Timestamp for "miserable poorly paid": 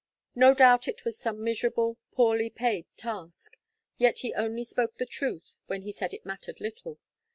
1.43-2.87